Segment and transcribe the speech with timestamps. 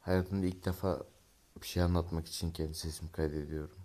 [0.00, 1.02] Hayatımda ilk defa
[1.62, 3.78] bir şey anlatmak için kendi sesimi kaydediyorum.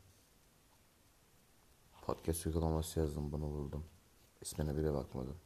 [2.02, 3.86] Podcast uygulaması yazdım bunu buldum.
[4.42, 5.38] İsmine bile bakmadım.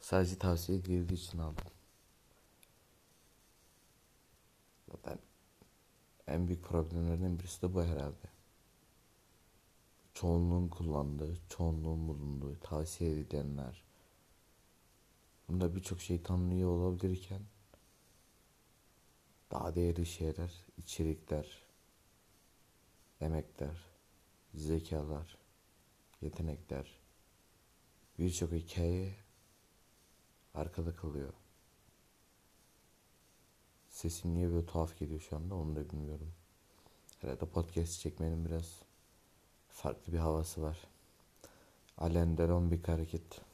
[0.00, 1.64] Sadece tavsiye girdiği için aldım.
[4.90, 5.18] Zaten
[6.26, 8.28] en büyük problemlerden birisi de bu herhalde.
[10.14, 13.87] Çoğunluğun kullandığı, çoğunluğun bulunduğu, tavsiye edilenler.
[15.48, 17.40] Bunda birçok şey tanınıyor olabilirken
[19.50, 21.62] daha değerli şeyler, içerikler,
[23.20, 23.76] emekler,
[24.54, 25.38] zekalar,
[26.20, 26.98] yetenekler,
[28.18, 29.14] birçok hikaye
[30.54, 31.32] arkada kalıyor.
[33.88, 36.32] Sesim niye böyle tuhaf geliyor şu anda onu da bilmiyorum.
[37.20, 38.82] Herhalde podcast çekmenin biraz
[39.68, 40.78] farklı bir havası var.
[41.98, 43.47] Alain Delon bir hareket.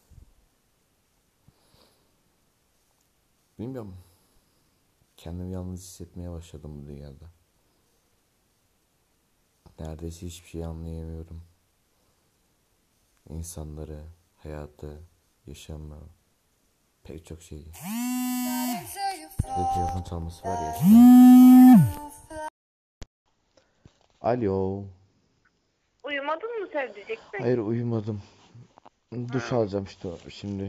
[3.58, 3.96] Bilmiyorum.
[5.16, 7.24] Kendimi yalnız hissetmeye başladım bu dünyada.
[9.78, 11.42] Neredeyse hiçbir şey anlayamıyorum.
[13.28, 14.04] İnsanları,
[14.36, 15.02] hayatı,
[15.46, 16.00] yaşamı,
[17.02, 17.66] pek çok şeyi.
[19.42, 20.76] Bir telefon çalması var ya.
[24.20, 24.84] Alo.
[26.04, 27.38] Uyumadın mı sevdiceksin?
[27.40, 28.22] Hayır uyumadım.
[29.32, 30.62] Duş alacağım işte şimdi.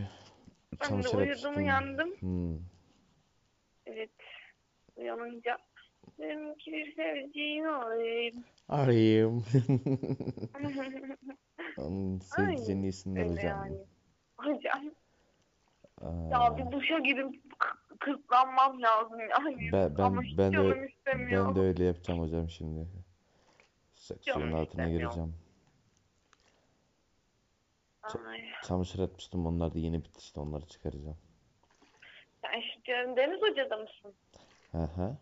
[0.72, 1.56] Ben de Çamaşır uyudum atıştım.
[1.58, 2.10] uyandım.
[2.20, 2.58] Hmm.
[3.86, 4.10] Evet.
[4.96, 5.58] Uyanınca
[6.20, 8.44] dedim ki bir sevdiceğini alayım.
[8.70, 9.46] Arayayım.
[11.78, 13.66] Onun sevdiceğinin iyisini Öyle alacağım.
[13.66, 13.78] yani.
[14.38, 14.84] Hocam
[16.32, 19.72] ya bir duşa girip k- kırklanmam lazım yani.
[19.72, 21.48] ben, ben, Ama hiç ben, de, canım istemiyor.
[21.48, 22.88] ben de öyle yapacağım hocam şimdi.
[24.22, 25.02] Canım suyun altına istemiyor.
[25.02, 25.36] gireceğim.
[28.04, 28.42] Ay.
[28.64, 31.18] Çamaşır atmıştım onlar da yeni bitti işte onları çıkaracağım.
[32.88, 34.14] Deniz Hoca'da mısın?
[34.72, 35.18] Hı hı.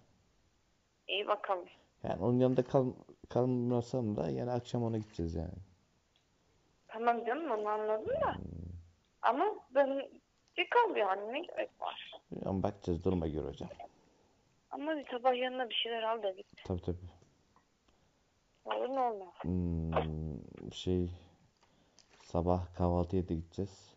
[1.08, 1.66] İyi bakalım.
[2.04, 2.94] Yani onun yanında kal,
[3.30, 5.54] kalmasam da yani akşam ona gideceğiz yani.
[6.88, 8.36] Tamam canım onu anladım da.
[8.36, 8.44] Hmm.
[9.22, 9.46] Ama
[9.76, 10.10] ben
[10.70, 12.12] kal yani ne gerek var.
[12.46, 13.70] Ama bakacağız duruma göre hocam.
[14.72, 16.46] Ama bir sabah yanına bir şeyler al da git.
[16.66, 16.98] Tabii tabii.
[18.66, 19.34] Olur ne olmaz.
[19.42, 21.10] Hmm, şey
[22.24, 23.96] sabah kahvaltıya da gideceğiz.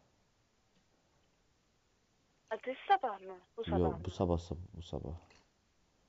[2.56, 3.38] Ateş sabah mı?
[3.56, 4.04] Bu sabah Yok mı?
[4.04, 5.14] bu sabah sabah bu sabah.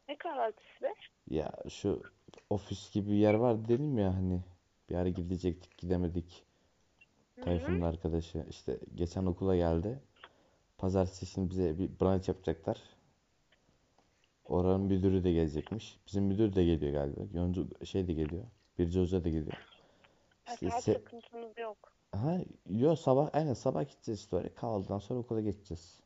[0.09, 0.93] Ne kahvaltısı be?
[1.29, 2.01] Ya şu
[2.49, 4.41] ofis gibi bir yer var dedim ya hani
[4.89, 6.43] bir ara gidecektik gidemedik.
[7.41, 9.99] Tayfun'un arkadaşı işte geçen okula geldi.
[10.77, 12.83] Pazartesi şimdi bize bir brunch yapacaklar.
[14.45, 15.99] Oranın müdürü de gelecekmiş.
[16.07, 17.21] Bizim müdür de geliyor galiba.
[17.33, 18.43] Yoncu şey de geliyor.
[18.79, 19.57] Birce Hoca da geliyor.
[20.53, 21.93] İşte saat se- sıkıntımız yok.
[22.13, 22.37] Aha,
[22.69, 24.55] yo sabah aynen sabah gideceğiz işte oraya.
[24.55, 25.99] Kahvaltıdan sonra okula geçeceğiz.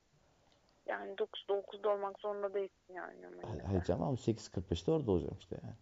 [1.01, 3.27] Yani 9'da 9'da olmak zorunda değilsin yani.
[3.27, 3.67] ama Hay- yine de.
[3.67, 5.75] Hayır canım ama 8.45'te orada olacağım işte yani.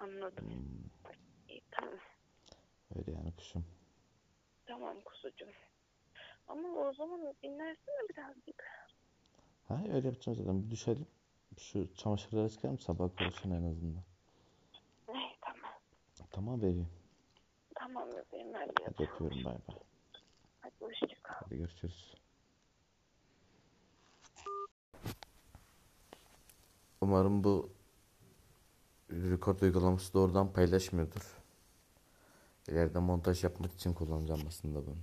[0.00, 0.44] Anladım.
[0.46, 1.12] Hmm,
[1.48, 1.94] İyi, tamam.
[2.96, 3.64] öyle yani kuşum.
[4.66, 5.50] Tamam kuzucuğum.
[6.48, 8.64] Ama o zaman dinlersene birazcık.
[9.68, 10.62] Ha öyle yapacağım zaten.
[10.66, 11.06] Bir düşelim.
[11.58, 14.02] Şu çamaşırları çıkarım sabah konuşsun en azından.
[15.08, 15.72] Ay, tamam.
[16.30, 16.88] Tamam bebeğim.
[17.74, 19.10] Tamam bebeğim hadi Hadi yatalım.
[19.10, 19.76] öpüyorum bay bay.
[20.60, 21.34] Hadi hoşçakal.
[21.34, 22.14] Hadi görüşürüz.
[27.02, 27.70] Umarım bu
[29.10, 31.36] record uygulaması doğrudan paylaşmıyordur.
[32.68, 34.98] İleride montaj yapmak için kullanacağım aslında bunu.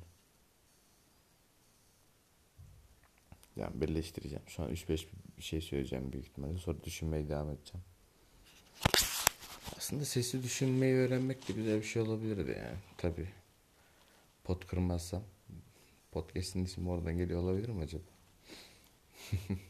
[3.56, 4.44] Yani birleştireceğim.
[4.48, 5.06] Şu an 3-5
[5.38, 6.58] bir şey söyleyeceğim büyük ihtimalle.
[6.58, 7.86] Sonra düşünmeye devam edeceğim.
[9.78, 12.78] Aslında sesi düşünmeyi öğrenmek de güzel bir şey olabilirdi yani.
[12.98, 13.30] Tabii.
[14.44, 15.24] Pot kırmazsam.
[16.12, 18.04] Podcast'in ismi oradan geliyor olabilir mi acaba?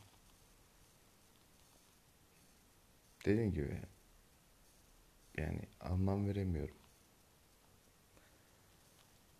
[3.26, 3.82] Dediğim gibi
[5.38, 6.76] yani anlam veremiyorum.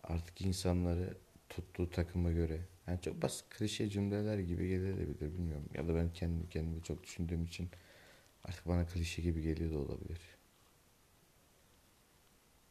[0.02, 1.16] Artık insanları
[1.48, 5.68] tuttuğu takıma göre yani çok basit klişe cümleler gibi gelebilir bilmiyorum.
[5.74, 7.70] Ya da ben kendi kendimi çok düşündüğüm için
[8.44, 10.20] artık bana klişe gibi geliyor da olabilir.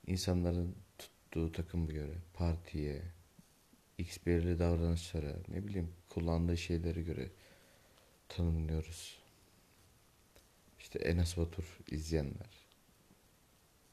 [0.07, 3.01] İnsanların tuttuğu takıma göre partiye,
[3.97, 7.29] X belirli davranışlara, ne bileyim kullandığı şeylere göre
[8.29, 9.18] tanımlıyoruz.
[10.89, 12.67] İşte Enes Batur izleyenler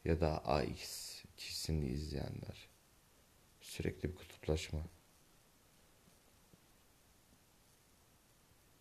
[0.05, 2.69] ya da AX kişisini izleyenler.
[3.61, 4.81] Sürekli bir kutuplaşma.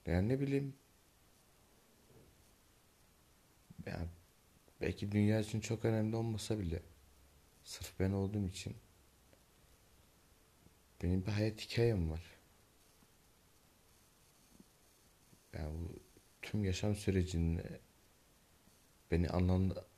[0.05, 0.75] Yani ne bileyim
[3.85, 4.07] yani
[4.81, 6.81] belki dünya için çok önemli olmasa bile
[7.63, 8.75] sırf ben olduğum için
[11.03, 12.35] benim bir hayat hikayem var.
[16.41, 17.79] tüm yaşam sürecinde
[19.11, 19.29] beni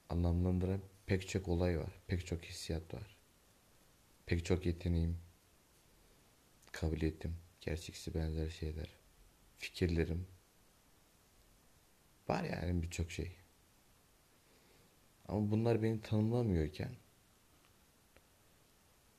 [0.09, 1.91] anlamlandıran pek çok olay var.
[2.07, 3.17] Pek çok hissiyat var.
[4.25, 5.17] Pek çok yeteneğim,
[6.71, 8.87] kabiliyetim, gerçeksi benzer şeyler,
[9.57, 10.27] fikirlerim
[12.29, 13.31] var yani birçok şey.
[15.27, 16.95] Ama bunlar beni tanımlamıyorken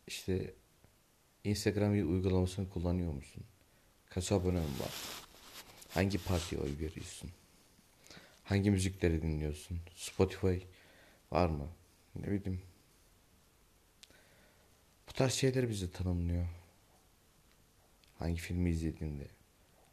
[0.07, 0.55] işte
[1.45, 3.45] Instagram uygulamasını kullanıyor musun?
[4.07, 4.95] Kaç abonen var?
[5.89, 7.31] Hangi partiye oy veriyorsun?
[8.49, 9.81] Hangi müzikleri dinliyorsun?
[9.97, 10.59] Spotify
[11.33, 11.69] var mı?
[12.15, 12.63] Ne bileyim.
[15.09, 16.49] Bu tarz şeyler bizi tanımlıyor.
[18.19, 19.27] Hangi filmi izlediğinde,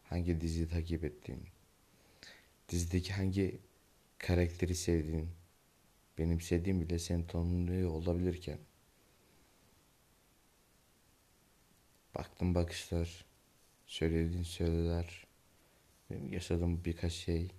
[0.04, 1.44] hangi diziyi takip ettiğin,
[2.69, 3.60] dizideki hangi
[4.18, 5.30] karakteri sevdiğin,
[6.18, 8.58] benim sevdiğim bile seni tanımlıyor olabilirken
[12.16, 13.25] baktım bakışlar,
[13.86, 15.28] söylediğin söyleler,
[16.10, 17.51] benim yaşadığım birkaç şey,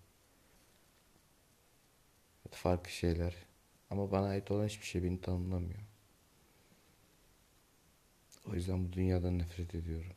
[2.56, 3.34] farklı şeyler
[3.90, 5.80] ama bana ait olan hiçbir şey beni tanımlamıyor.
[8.50, 10.12] O yüzden bu dünyadan nefret ediyorum.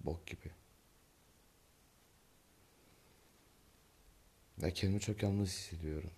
[0.00, 0.50] Bok gibi.
[4.62, 6.10] Ya kendimi çok yalnız hissediyorum.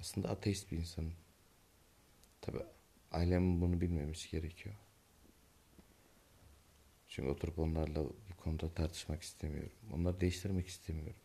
[0.00, 1.14] Aslında ateist bir insanım.
[2.40, 2.58] Tabi
[3.12, 4.74] ailemin bunu bilmemesi gerekiyor.
[7.16, 9.72] Çünkü oturup onlarla bu konuda tartışmak istemiyorum.
[9.92, 11.16] Onları değiştirmek istemiyorum.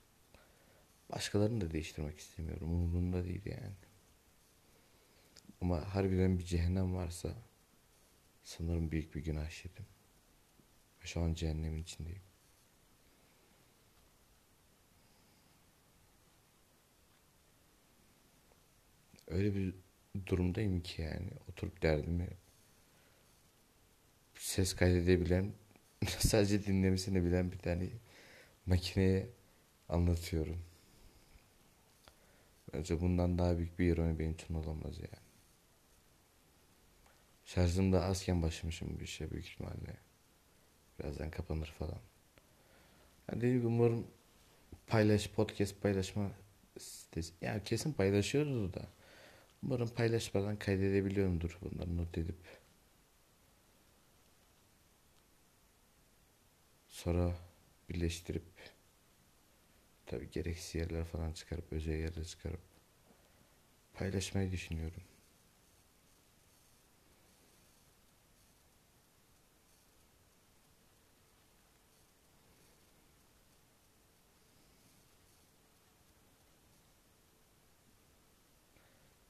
[1.09, 2.73] Başkalarını da değiştirmek istemiyorum.
[2.73, 3.75] Umurumda değil yani.
[5.61, 7.35] Ama harbiden bir cehennem varsa
[8.43, 9.85] sanırım büyük bir günah işledim.
[11.03, 12.21] Ve şu an cehennemin içindeyim.
[19.27, 19.75] Öyle bir
[20.25, 22.29] durumdayım ki yani oturup derdimi
[24.35, 25.53] ses kaydedebilen
[26.19, 27.89] sadece dinlemesini bilen bir tane
[28.65, 29.30] makineye
[29.89, 30.57] anlatıyorum.
[32.74, 35.24] Bence bundan daha büyük bir ironi benim için olamaz yani.
[37.45, 39.98] Şarjım da azken başlamışım bir işe büyük ihtimalle.
[41.00, 42.00] Birazdan kapanır falan.
[43.30, 44.07] Yani dediğim gibi umarım
[44.88, 46.31] paylaş, podcast paylaşma
[46.80, 47.33] sitesi.
[47.42, 48.88] Yani kesin paylaşıyoruz da.
[49.63, 52.36] Umarım paylaşmadan kaydedebiliyorumdur bunları not edip.
[57.03, 57.36] Sonra
[57.89, 58.44] birleştirip
[60.06, 62.59] tabi gereksiz yerler falan çıkarıp özel yerler çıkarıp
[63.94, 65.03] paylaşmayı düşünüyorum.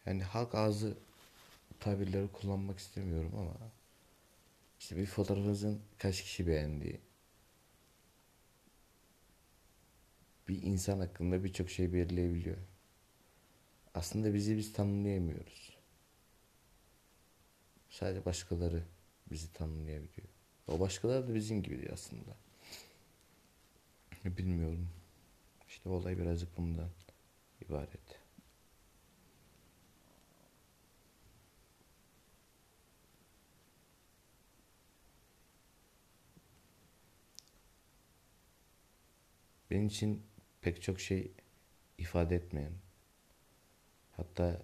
[0.06, 0.98] Yani halk ağzı
[1.80, 3.72] tabirleri kullanmak istemiyorum ama
[4.80, 7.11] işte bir fotoğrafınızın kaç kişi beğendiği
[10.52, 12.58] bir insan hakkında birçok şey belirleyebiliyor.
[13.94, 15.78] Aslında bizi biz tanımlayamıyoruz.
[17.90, 18.84] Sadece başkaları
[19.32, 20.28] bizi tanımlayabiliyor.
[20.68, 22.38] O başkaları da bizim gibi aslında.
[24.26, 24.90] Bilmiyorum.
[25.68, 26.90] İşte olay birazcık bundan
[27.62, 28.20] ibaret.
[39.72, 40.31] Benim için
[40.62, 41.32] pek çok şey
[41.98, 42.74] ifade etmeyen
[44.12, 44.62] hatta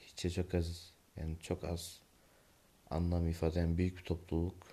[0.00, 2.00] hiçe çok az yani çok az
[2.90, 4.66] anlam ifade eden büyük bir topluluk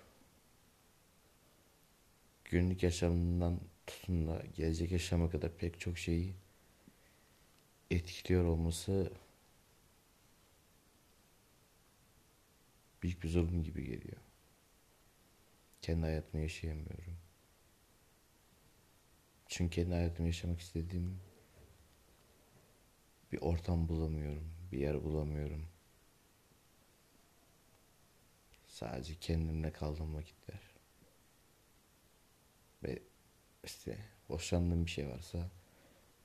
[2.44, 6.34] günlük yaşamından tutun da gelecek yaşama kadar pek çok şeyi
[7.90, 9.12] etkiliyor olması
[13.02, 14.16] büyük bir zulüm gibi geliyor.
[15.82, 17.25] Kendi hayatımı yaşayamıyorum.
[19.56, 21.20] Çünkü kendi hayatımı yaşamak istediğim
[23.32, 24.44] bir ortam bulamıyorum.
[24.72, 25.66] Bir yer bulamıyorum.
[28.68, 30.60] Sadece kendimle kaldığım vakitler.
[32.82, 33.02] Ve
[33.64, 33.98] işte
[34.28, 35.50] boşandığım bir şey varsa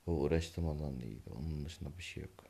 [0.06, 1.30] o uğraştığım alanla ilgili.
[1.30, 2.44] Onun dışında bir şey yok.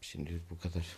[0.00, 0.96] Şimdi bu kadar.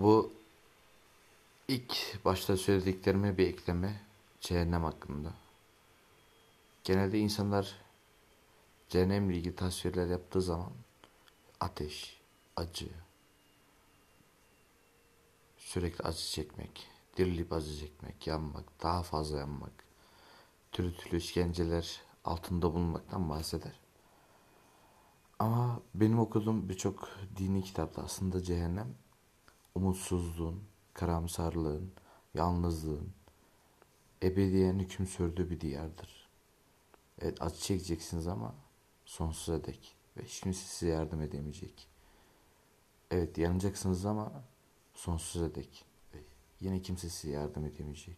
[0.00, 0.32] Bu
[1.68, 4.00] ilk başta söylediklerime bir ekleme
[4.40, 5.32] cehennem hakkında.
[6.84, 7.76] Genelde insanlar
[8.88, 10.72] cehennemle ilgili tasvirler yaptığı zaman
[11.60, 12.20] ateş,
[12.56, 12.88] acı,
[15.56, 19.84] sürekli acı çekmek, dirilip acı çekmek, yanmak, daha fazla yanmak,
[20.72, 23.80] türlü türlü işkenceler altında bulunmaktan bahseder.
[25.38, 28.94] Ama benim okuduğum birçok dini kitapta aslında cehennem
[29.74, 31.92] umutsuzluğun, karamsarlığın,
[32.34, 33.12] yalnızlığın,
[34.22, 36.28] ebediyen hüküm sürdüğü bir diyardır.
[37.18, 38.54] Evet acı çekeceksiniz ama
[39.04, 41.88] sonsuza dek ve kimse size yardım edemeyecek.
[43.10, 44.32] Evet yanacaksınız ama
[44.94, 45.84] sonsuza dek
[46.14, 46.18] ve
[46.60, 48.16] yine kimse size yardım edemeyecek.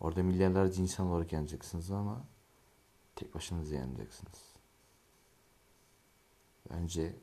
[0.00, 2.24] Orada milyarlarca insan olarak yanacaksınız ama
[3.16, 4.52] tek başınıza yanacaksınız.
[6.70, 7.16] Bence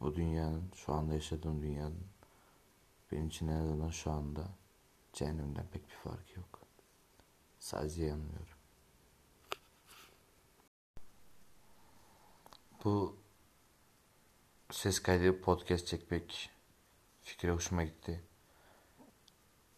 [0.00, 2.06] bu dünyanın, şu anda yaşadığım dünyanın
[3.12, 4.48] benim için en azından şu anda
[5.12, 6.60] cehennemden pek bir farkı yok.
[7.58, 8.58] Sadece yanmıyorum.
[12.84, 13.16] Bu
[14.70, 16.50] ses kaydı podcast çekmek
[17.22, 18.24] fikri hoşuma gitti.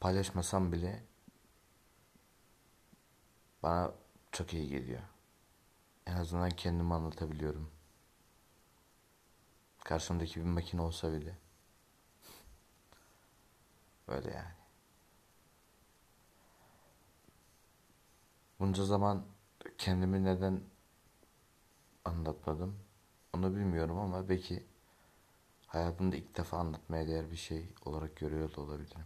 [0.01, 1.05] Paylaşmasam bile
[3.63, 3.95] bana
[4.33, 5.03] çok iyi geliyor.
[6.07, 7.80] En azından kendimi anlatabiliyorum.
[9.91, 11.37] Karşımdaki bir makine olsa bile.
[14.09, 14.55] Böyle yani.
[18.61, 19.25] Bunca zaman
[19.79, 20.61] kendimi neden
[22.05, 22.79] anlatmadım
[23.35, 24.65] onu bilmiyorum ama belki
[25.67, 29.05] hayatımda ilk defa anlatmaya değer bir şey olarak görüyor da olabilirim.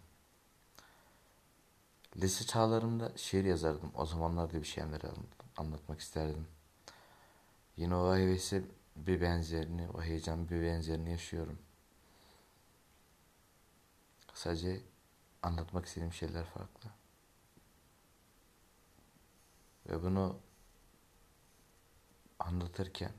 [2.16, 3.92] Lise çağlarımda şiir yazardım.
[3.94, 5.06] O zamanlarda bir şeyleri
[5.56, 6.46] anlatmak isterdim.
[7.76, 8.64] Yine o hevesi
[8.96, 11.58] bir benzerini, o heyecan bir benzerini yaşıyorum.
[14.34, 14.80] Sadece
[15.42, 16.90] anlatmak istediğim şeyler farklı.
[19.88, 20.40] Ve bunu
[22.38, 23.12] anlatırken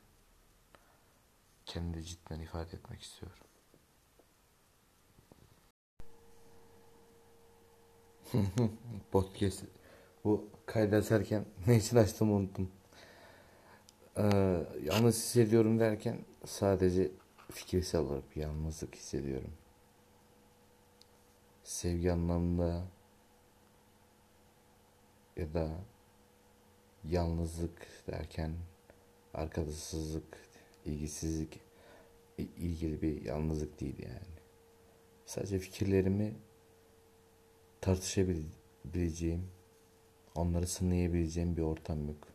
[1.66, 3.38] kendi cidden ifade etmek istiyorum.
[9.12, 9.64] Podcast
[10.24, 12.72] bu kaydederken ne için açtım unuttum.
[14.18, 17.12] Ee, yalnız hissediyorum derken sadece
[17.52, 19.52] fikirsel olarak yalnızlık hissediyorum.
[21.64, 22.84] Sevgi anlamında
[25.38, 25.70] ya da
[27.04, 28.54] yalnızlık derken
[29.34, 30.38] arkadaşsızlık,
[30.86, 31.62] ilgisizlik
[32.38, 34.36] ilgili bir yalnızlık değil yani.
[35.26, 36.36] Sadece fikirlerimi
[37.82, 39.48] tartışabileceğim,
[40.36, 42.35] onları sınlayabileceğim bir ortam yok.